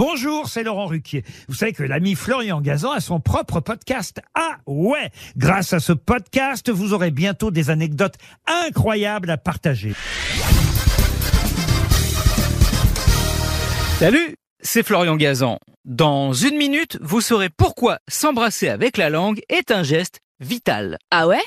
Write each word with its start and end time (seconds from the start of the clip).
Bonjour, 0.00 0.48
c'est 0.48 0.62
Laurent 0.62 0.86
Ruquier. 0.86 1.24
Vous 1.46 1.54
savez 1.54 1.74
que 1.74 1.82
l'ami 1.82 2.14
Florian 2.14 2.62
Gazan 2.62 2.92
a 2.92 3.00
son 3.00 3.20
propre 3.20 3.60
podcast. 3.60 4.22
Ah 4.34 4.56
ouais 4.66 5.10
Grâce 5.36 5.74
à 5.74 5.78
ce 5.78 5.92
podcast, 5.92 6.70
vous 6.70 6.94
aurez 6.94 7.10
bientôt 7.10 7.50
des 7.50 7.68
anecdotes 7.68 8.14
incroyables 8.46 9.28
à 9.28 9.36
partager. 9.36 9.92
Salut, 13.98 14.36
c'est 14.62 14.82
Florian 14.82 15.16
Gazan. 15.16 15.58
Dans 15.84 16.32
une 16.32 16.56
minute, 16.56 16.96
vous 17.02 17.20
saurez 17.20 17.50
pourquoi 17.50 17.98
s'embrasser 18.08 18.70
avec 18.70 18.96
la 18.96 19.10
langue 19.10 19.42
est 19.50 19.70
un 19.70 19.82
geste 19.82 20.20
vital. 20.40 20.96
Ah 21.10 21.28
ouais? 21.28 21.44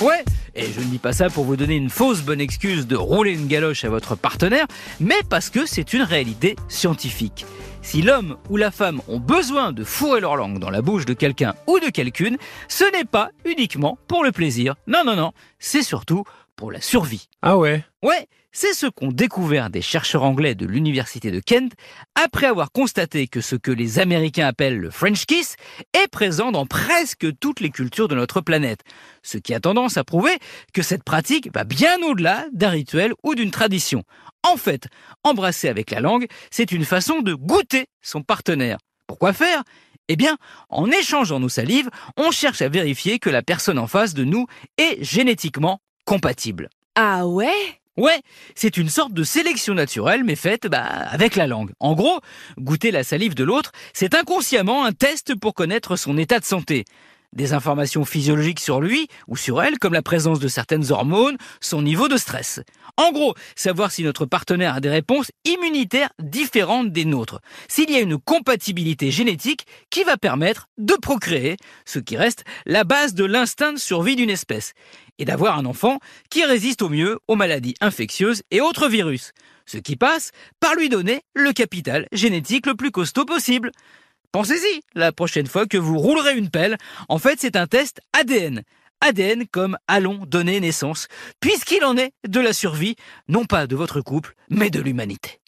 Ouais, 0.00 0.24
et 0.56 0.72
je 0.72 0.80
ne 0.80 0.86
dis 0.86 0.98
pas 0.98 1.12
ça 1.12 1.30
pour 1.30 1.44
vous 1.44 1.56
donner 1.56 1.76
une 1.76 1.90
fausse 1.90 2.22
bonne 2.22 2.40
excuse 2.40 2.86
de 2.86 2.96
rouler 2.96 3.32
une 3.32 3.46
galoche 3.46 3.84
à 3.84 3.88
votre 3.88 4.16
partenaire, 4.16 4.66
mais 5.00 5.22
parce 5.28 5.50
que 5.50 5.66
c'est 5.66 5.92
une 5.92 6.02
réalité 6.02 6.56
scientifique. 6.68 7.46
Si 7.82 8.02
l'homme 8.02 8.36
ou 8.50 8.56
la 8.56 8.70
femme 8.70 9.00
ont 9.06 9.20
besoin 9.20 9.72
de 9.72 9.84
fourrer 9.84 10.20
leur 10.20 10.36
langue 10.36 10.58
dans 10.58 10.70
la 10.70 10.82
bouche 10.82 11.04
de 11.04 11.14
quelqu'un 11.14 11.54
ou 11.66 11.78
de 11.78 11.90
quelqu'une, 11.90 12.36
ce 12.68 12.84
n'est 12.92 13.04
pas 13.04 13.30
uniquement 13.44 13.98
pour 14.08 14.24
le 14.24 14.32
plaisir. 14.32 14.74
Non, 14.86 15.02
non, 15.04 15.14
non, 15.14 15.32
c'est 15.58 15.82
surtout 15.82 16.24
pour 16.56 16.72
la 16.72 16.80
survie. 16.80 17.28
Ah 17.42 17.56
ouais? 17.56 17.84
Ouais, 18.02 18.26
c'est 18.50 18.72
ce 18.72 18.86
qu'ont 18.86 19.12
découvert 19.12 19.68
des 19.68 19.82
chercheurs 19.82 20.22
anglais 20.22 20.54
de 20.54 20.64
l'université 20.66 21.30
de 21.30 21.40
Kent 21.40 21.74
après 22.14 22.46
avoir 22.46 22.72
constaté 22.72 23.28
que 23.28 23.42
ce 23.42 23.54
que 23.54 23.70
les 23.70 23.98
Américains 23.98 24.46
appellent 24.46 24.78
le 24.78 24.90
French 24.90 25.26
kiss 25.26 25.56
est 25.92 26.08
présent 26.08 26.52
dans 26.52 26.64
presque 26.64 27.26
toutes 27.38 27.60
les 27.60 27.70
cultures 27.70 28.08
de 28.08 28.14
notre 28.14 28.40
planète. 28.40 28.80
Ce 29.22 29.36
qui 29.36 29.52
a 29.52 29.60
tendance 29.60 29.98
à 29.98 30.04
prouver 30.04 30.38
que 30.72 30.82
cette 30.82 31.04
pratique 31.04 31.52
va 31.54 31.64
bien 31.64 32.00
au-delà 32.02 32.46
d'un 32.52 32.70
rituel 32.70 33.12
ou 33.22 33.34
d'une 33.34 33.50
tradition. 33.50 34.04
En 34.42 34.56
fait, 34.56 34.88
embrasser 35.22 35.68
avec 35.68 35.90
la 35.90 36.00
langue, 36.00 36.26
c'est 36.50 36.72
une 36.72 36.84
façon 36.84 37.20
de 37.20 37.34
goûter 37.34 37.86
son 38.00 38.22
partenaire. 38.22 38.78
Pourquoi 39.06 39.32
faire? 39.32 39.62
Eh 40.08 40.16
bien, 40.16 40.38
en 40.68 40.90
échangeant 40.90 41.40
nos 41.40 41.48
salives, 41.48 41.90
on 42.16 42.30
cherche 42.30 42.62
à 42.62 42.68
vérifier 42.68 43.18
que 43.18 43.28
la 43.28 43.42
personne 43.42 43.78
en 43.78 43.88
face 43.88 44.14
de 44.14 44.24
nous 44.24 44.46
est 44.78 45.02
génétiquement 45.02 45.80
compatible. 46.06 46.70
Ah 46.94 47.26
ouais? 47.26 47.52
Ouais, 47.98 48.20
c'est 48.54 48.76
une 48.76 48.90
sorte 48.90 49.14
de 49.14 49.24
sélection 49.24 49.72
naturelle, 49.72 50.22
mais 50.22 50.36
faite 50.36 50.66
bah, 50.66 50.82
avec 50.82 51.34
la 51.34 51.46
langue. 51.46 51.72
En 51.80 51.94
gros, 51.94 52.20
goûter 52.58 52.90
la 52.90 53.04
salive 53.04 53.34
de 53.34 53.42
l'autre, 53.42 53.72
c'est 53.94 54.14
inconsciemment 54.14 54.84
un 54.84 54.92
test 54.92 55.34
pour 55.34 55.54
connaître 55.54 55.96
son 55.96 56.18
état 56.18 56.38
de 56.38 56.44
santé. 56.44 56.84
Des 57.32 57.52
informations 57.52 58.04
physiologiques 58.04 58.60
sur 58.60 58.80
lui 58.80 59.08
ou 59.28 59.36
sur 59.36 59.62
elle, 59.62 59.78
comme 59.78 59.92
la 59.92 60.02
présence 60.02 60.38
de 60.38 60.48
certaines 60.48 60.90
hormones, 60.90 61.36
son 61.60 61.82
niveau 61.82 62.08
de 62.08 62.16
stress. 62.16 62.60
En 62.96 63.12
gros, 63.12 63.34
savoir 63.56 63.90
si 63.90 64.02
notre 64.02 64.26
partenaire 64.26 64.74
a 64.74 64.80
des 64.80 64.88
réponses 64.88 65.30
immunitaires 65.44 66.10
différentes 66.18 66.92
des 66.92 67.04
nôtres. 67.04 67.40
S'il 67.68 67.90
y 67.90 67.96
a 67.96 68.00
une 68.00 68.18
compatibilité 68.18 69.10
génétique 69.10 69.66
qui 69.90 70.04
va 70.04 70.16
permettre 70.16 70.68
de 70.78 70.94
procréer, 70.94 71.56
ce 71.84 71.98
qui 71.98 72.16
reste 72.16 72.44
la 72.64 72.84
base 72.84 73.14
de 73.14 73.24
l'instinct 73.24 73.74
de 73.74 73.78
survie 73.78 74.16
d'une 74.16 74.30
espèce 74.30 74.72
et 75.18 75.24
d'avoir 75.24 75.58
un 75.58 75.66
enfant 75.66 75.98
qui 76.30 76.44
résiste 76.44 76.82
au 76.82 76.88
mieux 76.88 77.18
aux 77.28 77.36
maladies 77.36 77.74
infectieuses 77.80 78.42
et 78.50 78.60
autres 78.60 78.88
virus. 78.88 79.32
Ce 79.66 79.78
qui 79.78 79.96
passe 79.96 80.30
par 80.60 80.74
lui 80.74 80.88
donner 80.88 81.22
le 81.34 81.52
capital 81.52 82.06
génétique 82.12 82.66
le 82.66 82.74
plus 82.74 82.90
costaud 82.90 83.24
possible. 83.24 83.72
Pensez-y 84.36 84.82
la 84.94 85.12
prochaine 85.12 85.46
fois 85.46 85.64
que 85.64 85.78
vous 85.78 85.96
roulerez 85.96 86.36
une 86.36 86.50
pelle. 86.50 86.76
En 87.08 87.16
fait, 87.16 87.38
c'est 87.40 87.56
un 87.56 87.66
test 87.66 88.02
ADN. 88.12 88.64
ADN 89.00 89.46
comme 89.50 89.78
allons 89.88 90.26
donner 90.26 90.60
naissance, 90.60 91.08
puisqu'il 91.40 91.82
en 91.86 91.96
est 91.96 92.12
de 92.28 92.40
la 92.40 92.52
survie, 92.52 92.96
non 93.28 93.46
pas 93.46 93.66
de 93.66 93.74
votre 93.74 94.02
couple, 94.02 94.34
mais 94.50 94.68
de 94.68 94.78
l'humanité. 94.78 95.40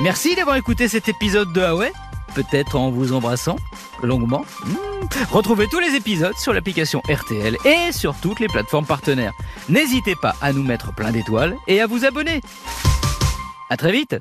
Merci 0.00 0.36
d'avoir 0.36 0.54
écouté 0.54 0.86
cet 0.86 1.08
épisode 1.08 1.52
de 1.52 1.60
Huawei, 1.60 1.90
peut-être 2.36 2.76
en 2.76 2.92
vous 2.92 3.12
embrassant 3.12 3.56
longuement. 4.04 4.44
Hmm. 4.64 5.08
Retrouvez 5.32 5.66
tous 5.66 5.80
les 5.80 5.96
épisodes 5.96 6.36
sur 6.36 6.52
l'application 6.52 7.02
RTL 7.08 7.56
et 7.64 7.90
sur 7.90 8.14
toutes 8.20 8.38
les 8.38 8.46
plateformes 8.46 8.86
partenaires. 8.86 9.34
N'hésitez 9.68 10.14
pas 10.14 10.36
à 10.40 10.52
nous 10.52 10.62
mettre 10.62 10.94
plein 10.94 11.10
d'étoiles 11.10 11.56
et 11.66 11.80
à 11.80 11.88
vous 11.88 12.04
abonner. 12.04 12.40
À 13.70 13.76
très 13.76 13.90
vite 13.90 14.14